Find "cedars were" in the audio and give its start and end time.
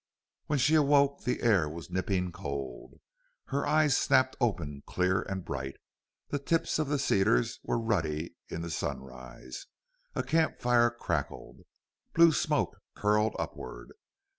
6.97-7.77